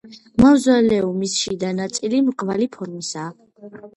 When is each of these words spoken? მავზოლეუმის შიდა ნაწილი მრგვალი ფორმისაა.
მავზოლეუმის 0.43 1.35
შიდა 1.41 1.69
ნაწილი 1.81 2.21
მრგვალი 2.29 2.69
ფორმისაა. 2.79 3.79